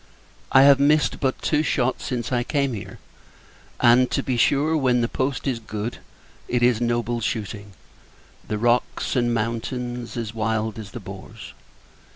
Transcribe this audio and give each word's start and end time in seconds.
I 0.51 0.63
have 0.63 0.79
missed 0.79 1.19
but 1.19 1.39
two 1.43 1.61
shot 1.61 2.01
since 2.01 2.31
I 2.31 2.41
came 2.43 2.73
here; 2.73 2.97
and, 3.79 4.09
to 4.09 4.23
be 4.23 4.35
sure, 4.35 4.75
when 4.75 5.01
the 5.01 5.07
post 5.07 5.45
is 5.45 5.59
good, 5.59 5.99
it 6.47 6.63
is 6.63 6.81
noble 6.81 7.21
shooting! 7.21 7.73
The 8.47 8.57
rocks, 8.57 9.15
and 9.15 9.31
mountains, 9.31 10.17
as 10.17 10.33
wild 10.33 10.79
as 10.79 10.89
the 10.93 10.99
boars. 10.99 11.53